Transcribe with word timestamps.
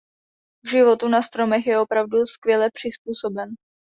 K 0.65 0.69
životu 0.71 1.09
na 1.13 1.19
stromech 1.21 1.67
je 1.67 1.79
opravdu 1.79 2.25
skvěle 2.25 2.71
přizpůsoben. 2.73 3.49